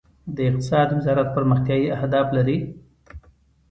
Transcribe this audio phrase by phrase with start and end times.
[0.35, 2.57] د اقتصاد وزارت پرمختیايي اهداف لري؟